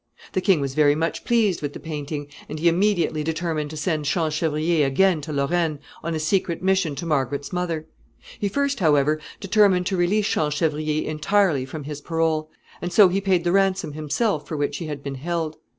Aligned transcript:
The 0.33 0.41
king 0.41 0.59
was 0.61 0.73
very 0.73 0.95
much 0.95 1.25
pleased 1.25 1.61
with 1.61 1.73
the 1.73 1.79
painting, 1.79 2.25
and 2.49 2.57
he 2.59 2.67
immediately 2.67 3.23
determined 3.23 3.69
to 3.69 3.77
send 3.77 4.05
Champchevrier 4.07 4.83
again 4.83 5.21
to 5.21 5.31
Lorraine 5.31 5.77
on 6.03 6.15
a 6.15 6.19
secret 6.19 6.63
mission 6.63 6.95
to 6.95 7.05
Margaret's 7.05 7.53
mother. 7.53 7.85
He 8.39 8.49
first, 8.49 8.79
however, 8.79 9.19
determined 9.39 9.85
to 9.85 9.97
release 9.97 10.25
Champchevrier 10.27 11.03
entirely 11.07 11.65
from 11.65 11.83
his 11.83 12.01
parole, 12.01 12.49
and 12.81 12.91
so 12.91 13.09
he 13.09 13.21
paid 13.21 13.43
the 13.43 13.51
ransom 13.51 13.93
himself 13.93 14.47
for 14.47 14.57
which 14.57 14.77
he 14.77 14.87
had 14.87 15.03
been 15.03 15.13
held. 15.21 15.57